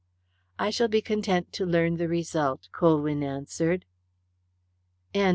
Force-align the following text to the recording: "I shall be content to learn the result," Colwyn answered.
"I 0.57 0.71
shall 0.71 0.87
be 0.87 0.99
content 1.03 1.53
to 1.53 1.63
learn 1.63 1.97
the 1.97 2.07
result," 2.07 2.69
Colwyn 2.71 3.21
answered. 3.21 3.85